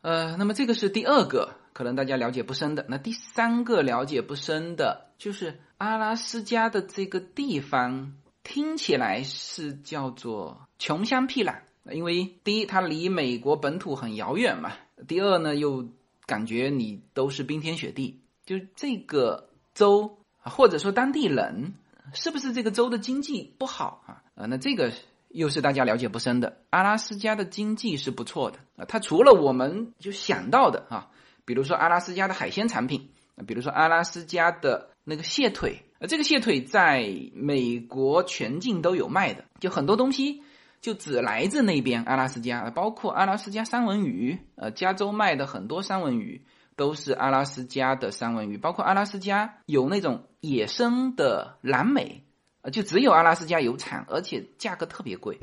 [0.00, 2.84] 呃，那么这个是第二个可能大家了解不深的。
[2.88, 14.72] 那第三个了解不深的就是阿拉斯加的这个地方听起来是叫做穷乡僻壤，因为第一它离美国本土很遥远嘛。
[15.06, 15.88] 第二呢，又
[16.26, 21.74] 感觉你都是冰天雪地，就这个州啊或者说当地人，
[22.14, 24.22] 是不是这个州的经济不好啊？
[24.34, 24.92] 啊，那这个
[25.28, 26.58] 又是大家了解不深的。
[26.70, 31.10] 阿拉斯加的经济是不错的啊，它除了我们就想到的啊，
[31.44, 33.10] 比如说阿拉斯加的海鲜产品，
[33.46, 40.42] 比如说阿拉斯加的那个蟹腿，呃，这个蟹腿在美国全境都有卖的，就很多东西。
[40.80, 52.24] 就只来自那边阿拉斯加，包括阿拉斯加三文鱼，呃，加州卖的很多三文鱼都是阿拉斯加的三文鱼，包括阿拉斯加有那种野生的蓝莓，
[52.62, 55.38] 呃，就只有阿拉斯加有产，而且价格特别贵，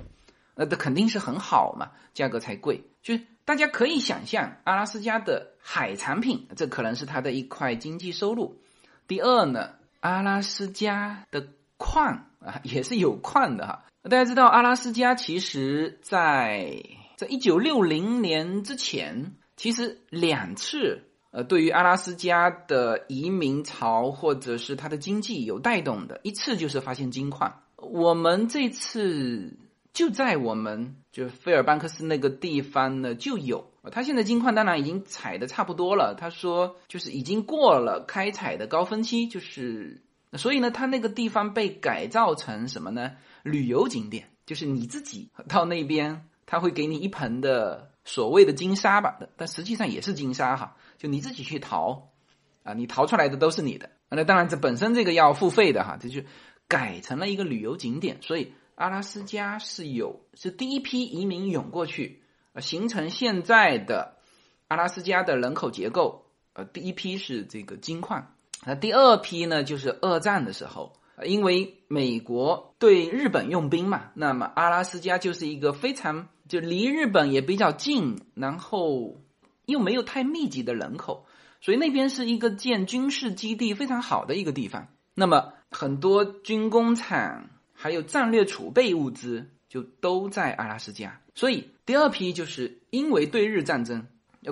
[0.56, 2.84] 那这肯定是很好嘛，价格才贵。
[3.02, 3.18] 就
[3.50, 8.62] 大家可以想象，阿拉斯加的海产品，这可能是它的一块经济收入。
[9.08, 13.86] 第二呢，阿拉斯加的矿啊，也是有矿的哈。
[14.04, 16.84] 大家知道，阿拉斯加其实在
[17.16, 27.64] 在一九六零年之前，其实两次呃，对于阿拉斯加的移民潮或者是它的经济有带动的，一次就是发现金矿。
[27.78, 29.58] 我们这次
[29.94, 36.16] 就在我们就菲尔班克斯那个地方呢就有，他现在金矿当然已经采的差不多了。
[36.16, 43.14] 他说就是已经过了开采的高峰期，就是所以呢，他那个地方被改造成什么呢？
[43.44, 52.12] 旅游景点就是你自己到那边，他会给你一盆的所谓的金沙吧，但实际上也是金沙哈，就你自己去淘，
[52.64, 56.22] 啊，你淘出来的都是你的，那当然这本身这个要付费的哈，这就
[56.68, 62.24] 改成了一个旅游景点，所以阿拉斯加是有是第一批移民涌过去，
[62.62, 64.16] 形成现在的
[64.70, 66.24] 阿拉斯加的人口结构。
[66.54, 68.34] 呃，第一批是这个金矿，
[68.66, 70.94] 那第二批呢，就是二战的时候，
[71.26, 79.20] 因为美国对日本用兵嘛，那么阿拉斯加就是一个非常就离日本也比较近，然后
[79.66, 81.26] 又没有太密集的人口，
[81.60, 84.88] 所以那边是一个建军事基地非常好的一个地方。
[85.16, 94.06] 那么很多军工厂还有战略储备物资就都在阿拉斯加，所以第二批就是因为对日战争，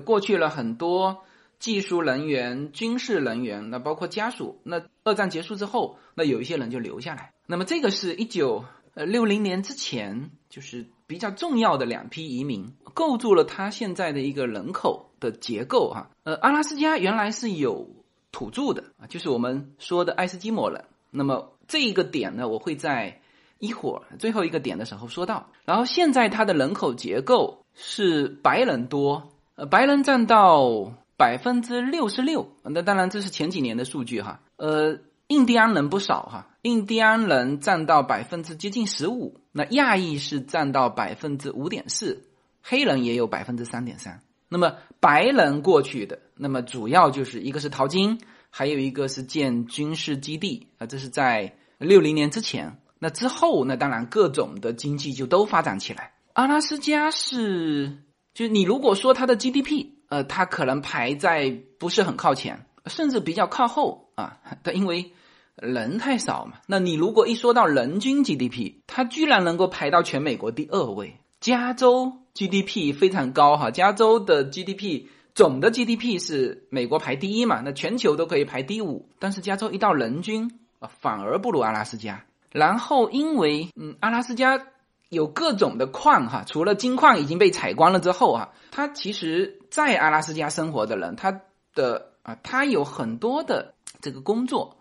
[0.06, 1.24] 过去了很多。
[1.60, 4.62] 技术人员、军事人员，那包括家属。
[4.62, 7.34] 那二战结束之后，那有一些人就留下来。
[7.48, 8.64] 那么这个是一九
[8.94, 16.12] 呃六零年之前，就是比较重要的两批移民，构筑了它现在的一个人口的结构哈。
[16.26, 17.90] 呃，阿拉斯加原来是有
[18.32, 20.86] 土著的啊，就是我们说的爱斯基摩人。
[21.10, 23.22] 那么这一个点呢，我会在
[23.60, 25.52] 一会儿最后一个点的时候说到。
[25.66, 30.94] 然后现在它的人口结构是白人多，呃，白人占到。
[31.20, 34.40] 百分之六十六，那当然这是前几年的数据哈。
[34.58, 42.28] 呃，印第安人不少哈，印第安人占到百分之接近十五，那亚裔是占到百分之五点四，
[42.62, 44.22] 黑人也有百分之三点三。
[44.48, 48.20] 那么白人过去的，那么主要就是一个是淘金，
[48.58, 52.82] 还有一个是建军事基地啊，这是在六零年之前。
[52.98, 56.14] 那之后，那当然各种的经济就都发展起来。
[56.34, 58.00] 阿拉斯加是，
[58.34, 59.90] 就你如果说它的 GDP。
[60.10, 64.40] 呃，它可能排在不是很靠前，甚至比较靠后啊。
[64.64, 65.12] 它因为
[65.56, 66.54] 人太少嘛。
[66.66, 71.20] 那你如果一说到人均 GDP，它居然能够排到全美国第二位。
[71.42, 75.08] 加州 GDP 非常高哈，加州的 GDP
[75.38, 79.08] 总的 GDP 是美国排第一嘛，那全球都可以排第五。
[79.20, 82.26] 但是加州一到人均啊，反而不如阿拉斯加。
[82.52, 84.68] 然后因为嗯，阿拉斯加。
[85.10, 94.78] 有各种的矿哈，除了金矿已经被采光了之后啊，它其实在阿拉斯加生活的人，他的啊，他有很多的这个工作，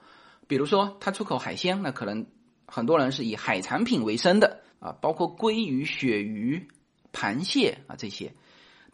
[0.49, 2.27] 比如说他出口海鲜，那可能
[2.67, 6.67] 很多人是以海产品为生的啊，包括鲑鱼、鳕鱼、
[7.13, 8.35] 螃蟹啊这些。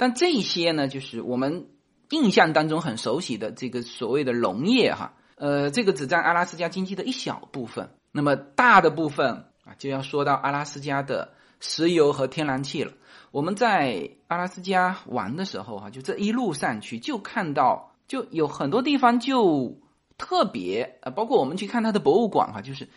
[0.02, 1.68] 但这些呢，就是我们
[2.10, 9.44] 印象当中很熟悉的这个所谓的农业哈，呃，这个只占阿拉斯加经济的一小部分，那么大的部分。
[9.64, 12.92] 啊，就要说到阿拉斯加的石油和天然气了。
[13.30, 19.78] 我们在阿拉斯加玩的时候，哈，就这一路上去就看到，就有很多地方就
[20.18, 22.88] 特别，呃，包括我们去看它的博物馆，哈，就是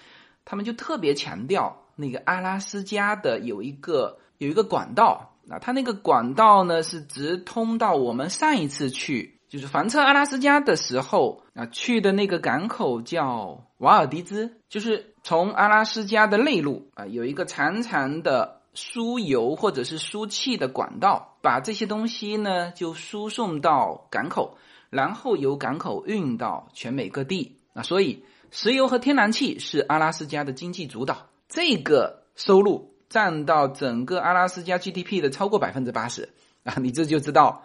[0.43, 15.11] 他们就特别强调那个阿拉斯加的有一个有一个管道，啊，它那个管道呢是直通到我们上一次去，就是房车阿拉斯加的时候啊去的那个港口叫瓦尔迪兹，就是。
[15.27, 24.59] 从阿拉斯加的内陆啊，有一个长长的输油或者是输气的管道，把这些东西呢就输送到港口，
[24.91, 27.81] 然后由港口运到全美各地啊。
[27.81, 36.27] 所以，石油和天然气是阿拉斯加的经济主导，这个收入占到整个阿拉斯加 GDP 的超过百分之八十
[36.65, 36.75] 啊。
[36.81, 37.63] 你这就知道，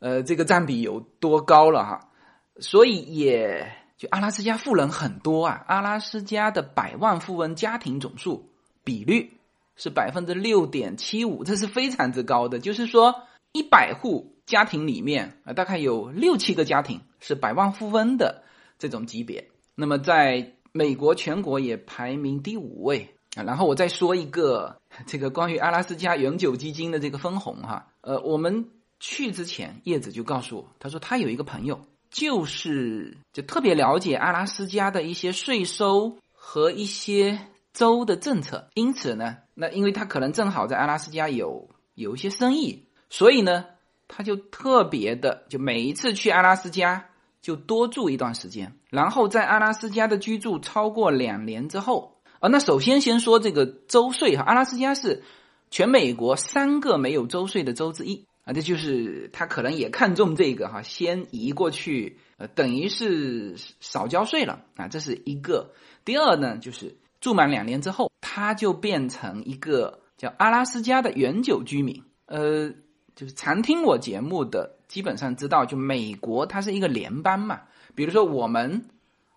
[0.00, 2.10] 呃，这个占比有多高了哈。
[2.58, 3.72] 所以也。
[4.00, 8.48] 就阿拉斯加富人很多啊，阿拉斯加的百万富翁家庭总数
[8.82, 9.36] 比率
[9.76, 12.58] 是百分之六点七五，这是非常之高的。
[12.58, 13.14] 就是说，
[13.52, 18.42] 一百户家庭里面啊，大概有六七个家庭是百万富翁的
[18.78, 19.50] 这种级别。
[19.74, 23.42] 那么，在美国全国也排名第五位啊。
[23.42, 31.86] 然后我再说一个 这个关于阿拉斯加永久基金的这个分红哈，呃，我们去之前叶子就告诉我，他说他有一个朋友。
[32.12, 37.38] 就是就特别了解阿拉斯加的一些税收和一些
[37.72, 43.64] 州的政策，因此呢，那因为他可能正好在阿拉斯加有有一些生意，所以呢，
[44.08, 47.10] 他就特别的就每一次去阿拉斯加
[47.40, 55.22] 就多住一段时间，然后在阿拉斯加的居住超过两年之后，啊，那首先先说这个州税哈，阿拉斯加是
[55.70, 58.26] 全美国三个没有州税的州之一。
[58.42, 65.72] 啊，这就是他可能也看中这个哈，先移过去，呃，等于是少交税了啊，这是一个。
[66.06, 72.02] 第二呢，就是住满两年之后，他就变成一个叫阿拉斯加的永久居民。
[72.24, 72.70] 呃，
[73.14, 77.60] 就是常听我节目的，基本上知道，就美国它是一个联邦嘛。
[77.94, 78.86] 比如说我们，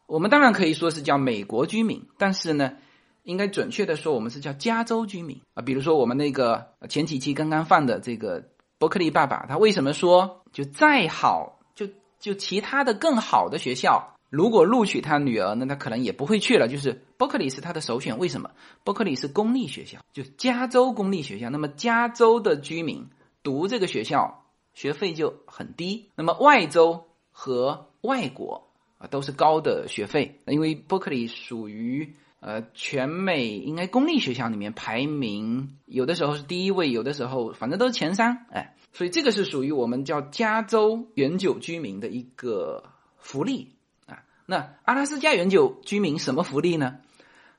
[0.07, 2.77] 我们当然可以说是叫美国居民，但是呢，
[3.23, 5.61] 应该准确的说，我们是叫加州居民啊。
[5.63, 8.43] 比如说我们那个前几期刚刚放的这个。
[8.79, 11.87] 伯克利爸爸他为什么说就再好就
[12.19, 16.67] 就其他的更好的学校如果录取他女儿，那他可能也不会去了。
[16.67, 18.51] 就是伯克利是他的首选，为什么？
[18.83, 21.49] 伯克利是公立学校，就加州公立学校。
[21.49, 23.07] 那么加州的居民
[23.41, 24.43] 读这个学校
[24.73, 26.09] 学费就很低。
[26.15, 28.67] 那么外州和外国
[28.97, 32.15] 啊都是高的学费，因为伯克利属于
[32.45, 38.45] 呃全美应该公立学校里面排名有的时候是第一位，有的时候反正都是前三。
[38.51, 42.83] 哎，所以这个是属于我们叫加州永久居民的一个
[43.17, 43.75] 福利
[44.07, 44.23] 啊。
[44.45, 46.97] 那阿拉斯加永久居民什么福利呢？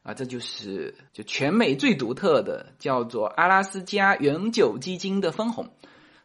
[0.03, 5.72] 啊，这就是就全美最独特的，叫做阿拉斯加永久基金的分红。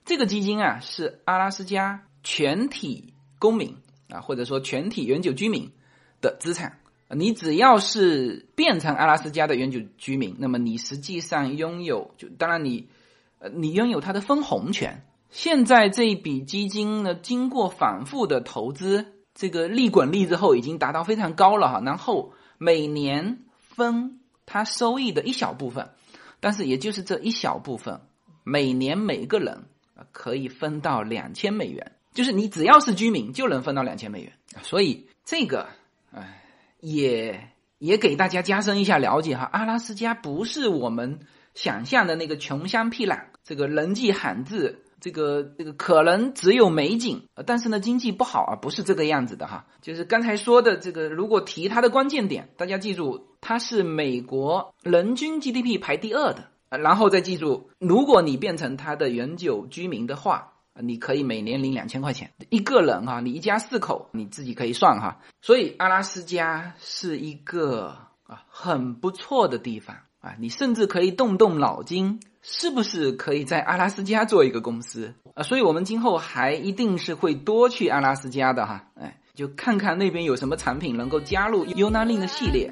[0.04, 3.78] 这个基金啊，是阿拉斯加全体公民
[4.10, 5.72] 啊，或者说全体永久居民
[6.20, 6.79] 的资产。
[7.16, 12.90] 你只要是变成阿拉斯加的永久居民，那么你实际上拥有，就当然你
[13.40, 15.06] 呃，你拥有它的分红权。
[15.30, 19.14] 现在这一笔基金呢，经过反复的投资。
[19.36, 25.92] 这个利滚利之后已经达到非常高了哈，然后每年分它收益的一小部分，
[26.42, 28.02] 但是也就是这一小部分，
[28.44, 29.64] 每年每个人
[30.12, 35.70] 可以分到两千美元，就是你只要是居民就能分到两千美元，所以这个
[36.12, 36.44] 哎
[36.80, 41.20] 也也给大家加深一下了解哈，阿拉斯加不是我们
[41.54, 44.84] 想象的那个穷乡僻壤，这个人迹罕至。
[45.02, 49.66] 这个这个可能只有美景，但是呢经济不好啊，不是这个样子的哈。
[49.82, 65.20] 就是刚才说的这个，如果提它的关键点，大家记住，它是美国人均 GDP 排第二的，然后再记住，如果你变成它的永久居民的话，你可以每年领两千块钱一个人哈，你一家四口你自己可以算哈。
[65.42, 72.20] 所以阿拉斯加是一个啊很不错的地方啊，你甚至可以动动脑筋。
[72.42, 75.44] 是不是可以在阿拉斯加做一个公司啊？
[75.44, 82.72] 所以我们今后还一定是会多去阿拉斯加的哈，哎，就看看那边有什么产品能够加入 UNALIN 的系列。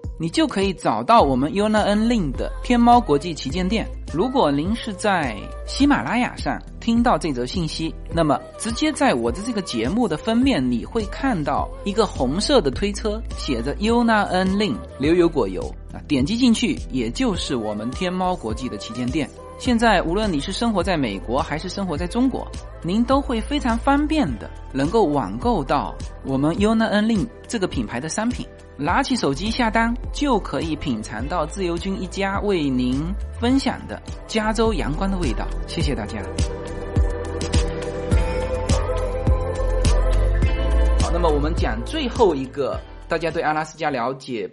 [0.21, 3.87] 你就可以找到我们 Yuna N Lin 的天猫国际旗舰店。
[4.13, 19.27] 如果您是在喜马拉雅上听到这则信息，那么直接在我的这个节目的封面，你会看到一个红色的推车，写着 Yuna N Lin 牛油果油啊，点击进去，也就是我们天猫国际的旗舰店。
[19.57, 22.47] 现在，无论你是生活在美国还是生活在中国，
[22.83, 28.45] 您都会非常方便的能够网购到我们 Yuna N Lin 这个品牌的商品。
[28.83, 32.99] 拿起手机下单，就可以品尝到自由军一家为您
[33.39, 35.47] 分享的加州阳光的味道。
[35.67, 36.19] 谢谢大家。
[40.99, 44.49] 好，那么我们讲最后一个大家对阿拉斯加了解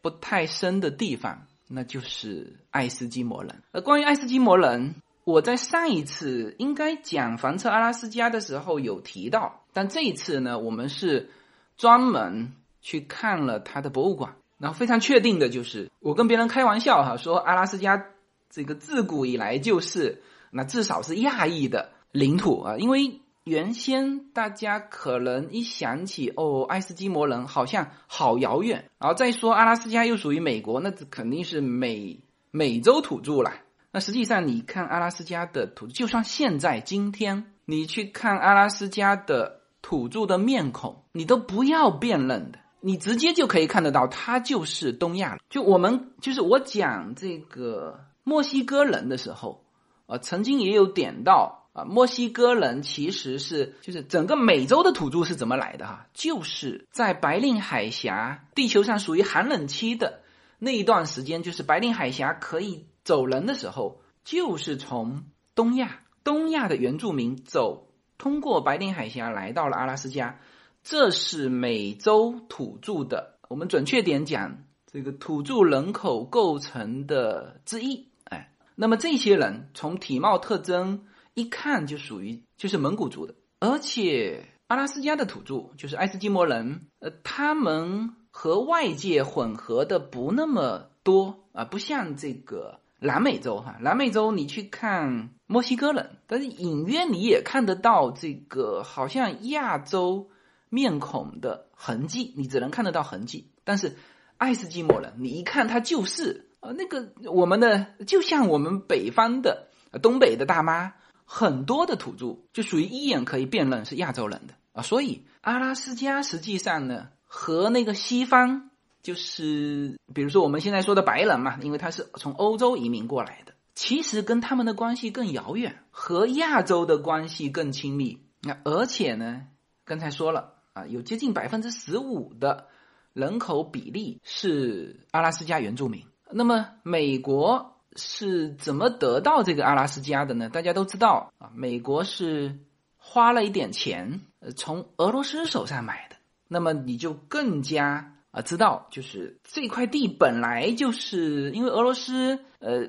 [0.00, 3.52] 不太深的地方，那就是爱斯基摩人。
[3.72, 11.30] 而，关于爱斯基摩人，我在上一次应该讲房车阿拉斯加的时候有提到，但这一次呢，我们是
[11.76, 12.52] 专门。
[12.82, 18.06] 去看了他的博物馆，然后非常确定的就是，我跟别人开玩笑哈，说阿拉斯加
[18.50, 32.20] 这个自古以来就是那至少是亚裔的领土啊，因为原先大家可能一想起哦，爱斯基摩人好像好遥远，然后再说阿拉斯加又属于美国，那肯定是美
[32.50, 33.52] 美洲土著了。
[33.90, 42.58] 那实际上你看阿拉斯加的土著，就算现在今天你去看阿拉斯加的土著的面孔，你都不要辨认的。
[42.84, 45.38] 你直接就可以看得到，它就是东亚。
[45.48, 49.64] 就我们就是我讲这个墨西哥人的时候，
[50.06, 56.06] 呃，曾经也有点到啊，墨西哥人其实是就是整个美洲的土著是怎么来的哈？
[56.12, 60.20] 就是在白令海峡，地球上属于寒冷期的
[60.58, 65.22] 那一段时间，就是白令海峡可以走人的时候，就是从
[65.54, 67.86] 东亚，东亚的原住民走
[68.18, 70.40] 通过白令海峡来到了阿拉斯加。
[70.82, 78.08] 这是美洲土著的，我们准确点讲，这个土著人口构成的之一。
[78.24, 81.04] 哎，那么这些人从体貌特征
[81.34, 100.30] 一看就属于就是蒙古族的，而且阿拉斯加的土著就是爱斯基摩人，呃，他们和外界混合的不那么多啊，不像这个南美洲哈，南美洲你去看墨西哥人，但是隐约你也看得到这个好像亚洲
[100.72, 103.52] 面孔的痕迹，你只能看得到痕迹。
[103.62, 103.96] 但是
[104.38, 109.68] 爱斯基摩人，你一看他就是呃那个我们的，就像我们北方的
[110.00, 110.94] 东北的大妈，
[111.26, 114.82] 很多的土著就属于一眼可以辨认是亚洲人的啊。
[114.82, 118.70] 所以阿拉斯加实际上呢，和那个西方。
[119.02, 128.20] 就是比如说我们现在说的白人嘛，因为他是从欧洲移民过来的，其实跟他们的关系更遥远，和亚洲的关系更亲密。
[128.42, 129.48] 那而且呢，
[129.84, 132.68] 刚才说了啊，有接近百分之十五的
[133.12, 136.04] 人口比例是阿拉斯加原住民。
[136.30, 140.48] 那么美国是怎么得到这个阿拉斯加的呢？
[140.48, 142.58] 大家都知道啊，美国是
[142.96, 146.16] 花了一点钱，呃，从俄罗斯手上买的。
[146.48, 148.08] 那么你就更加。
[148.32, 152.88] 啊，知道就是这块地本来就是因为俄罗斯，呃，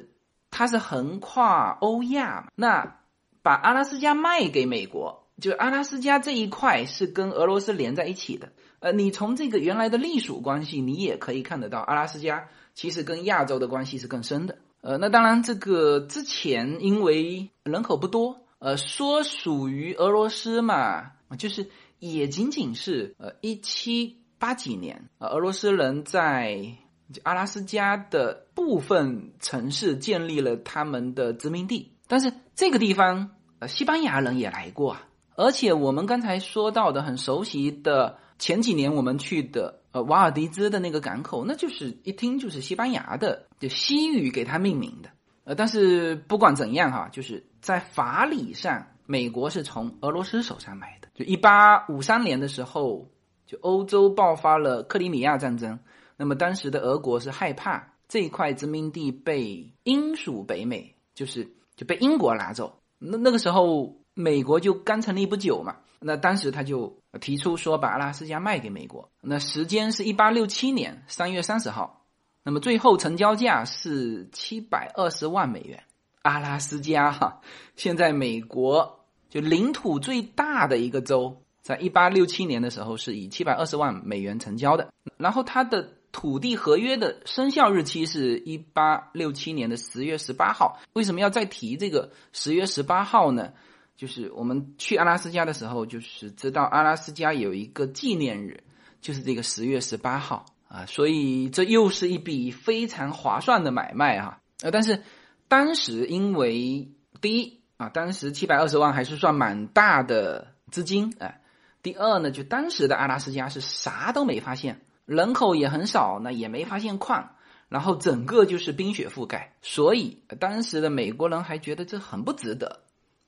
[0.49, 3.01] 它是横跨欧亚嘛，那
[3.41, 8.51] 把阿拉斯加卖给美国，就阿拉斯加这一块是跟俄罗斯连在一起的。
[8.79, 14.57] 呃，你从这个原来的隶属关系，你也可以看得到，阿拉斯加其实跟亚洲的关系是更深的。
[14.81, 21.69] 呃，那当然这个之前因为人口不多，呃，说属于俄罗斯嘛，就是
[21.99, 24.19] 也仅仅是呃一七。
[24.39, 26.75] 八几年，呃，俄罗斯人在
[27.23, 35.07] 阿拉斯加的部分城市建立了他们的殖民地，但是这个地方，呃，西班牙人也来过啊。
[35.35, 45.09] 而且我们刚才说到的很熟悉的前几年我们去的，呃，瓦尔迪兹的那个港口，那就是一听就是西班牙的，就西语给它命名的。
[45.43, 51.07] 呃，但是不管怎样哈，就是在法理上，美国是从俄罗斯手上买的。
[51.13, 53.09] 就一八五三年的时候。
[53.45, 55.77] 就欧洲爆发了克里米亚战争，
[56.15, 62.79] 那么当时的俄国是害怕这一块殖民地被英属北美，就是就被英国拿走。
[62.97, 69.09] 那那个时候美国就刚成立不久嘛，那当时他就提出说把阿拉斯加卖给美国。
[69.21, 72.05] 那时间是一八六七年三月三十号，
[72.43, 75.83] 那么最后成交价是七百二十万美元。
[76.21, 77.41] 阿拉斯加哈，
[77.75, 81.41] 现在美国就领土最大的一个州。
[81.61, 84.89] 在一八六七年的时候，是以七百二十万美元成交的。
[85.17, 90.77] 然后它的土地合约的生效日期是一八六七年的十月十八号。
[90.91, 93.53] 为什么要再提这个十月十八号呢？
[93.95, 98.63] 就是我们去阿拉斯加的时候，就是知道阿拉斯加有一个纪念日，
[99.01, 100.85] 就是这个十月十八号啊。
[100.85, 104.41] 所以这又是一笔非常划算的买卖哈。
[104.61, 105.03] 呃，但是
[105.47, 106.91] 当时因为
[107.21, 111.41] 第一啊，当时七百二十万还是算蛮大的资金哎。
[111.81, 117.35] 第二呢，就当时的阿拉斯加是啥都没发现，人口也很少，那也没发现矿，
[117.67, 122.83] 然后整个就是冰雪覆盖，所以当时的美国人还觉得这很不值得，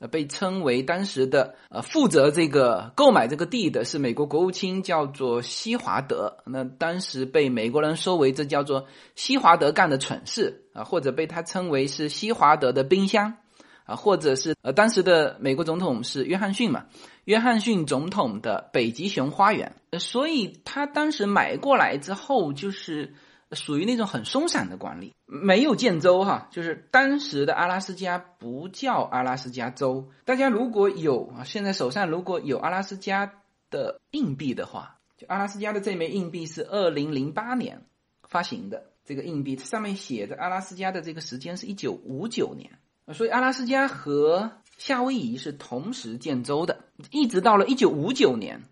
[0.07, 13.37] 被称为当时的呃负责这个购买这个地的是美国国务卿，叫做西华德，那当时被美国人说为这叫做西华德干的蠢事啊，或者被他称为是西华德的冰箱。
[13.85, 16.85] 啊，或者是呃，当时的美国总统是约翰逊嘛？
[17.25, 23.13] 约翰逊总统的北极熊花园，所以他当时买过来之后，就是
[23.51, 26.47] 属于那种很松散的管理，没有建州哈。
[26.51, 30.09] 就是当时的阿拉斯加不叫阿拉斯加州。
[30.25, 33.33] 大家如果有啊，现在手上如果有阿拉斯加
[33.69, 37.85] 的硬币的话，就阿拉斯加的这枚硬币是二零零八年
[38.27, 42.71] 发行的这个硬币，上面写的阿拉斯加的这个时间是一九五九年。
[43.13, 48.63] 所以阿拉斯加和夏威夷是同时建州的，一直到了一九五九年，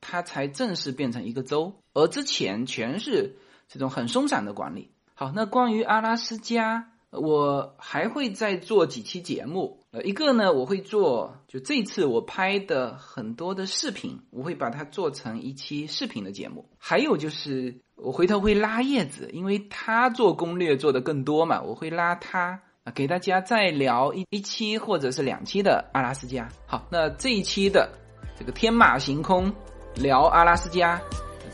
[0.00, 3.36] 它才正式变成一个州，而之前全是
[3.68, 4.90] 这种很松散的管理。
[5.14, 9.80] 好，那关于阿拉斯加，我还会再做几期节目。
[9.90, 16.66] 呃，一个呢，我会做，就这次我拍的很多的视频，我会把它做成一期视频的节目。
[16.78, 22.60] 还有就是，我回头会拉叶子，因为他做攻略做的更多嘛，我会拉他。
[22.84, 26.48] 啊，给大家再聊一一期或者是两期的阿拉斯加。
[26.66, 27.88] 好，那这一期的
[28.36, 29.54] 这个天马行空
[29.94, 31.00] 聊阿拉斯加，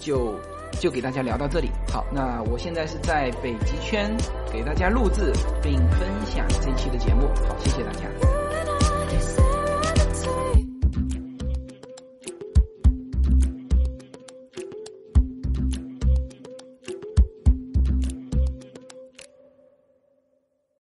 [0.00, 0.34] 就
[0.78, 1.70] 就给大家聊到这里。
[1.92, 4.16] 好，那我现在是在北极圈
[4.52, 7.28] 给大家录制并分享这期的节目。
[7.48, 8.37] 好，谢谢大家。